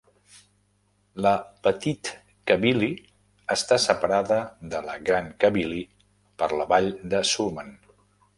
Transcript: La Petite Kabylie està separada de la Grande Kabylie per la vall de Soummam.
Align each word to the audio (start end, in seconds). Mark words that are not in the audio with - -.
La 1.25 1.33
Petite 1.67 2.13
Kabylie 2.51 3.53
està 3.57 3.79
separada 3.85 4.39
de 4.73 4.81
la 4.89 4.97
Grande 5.11 5.39
Kabylie 5.45 5.87
per 6.43 6.51
la 6.63 6.69
vall 6.75 6.91
de 7.15 7.23
Soummam. 7.35 7.73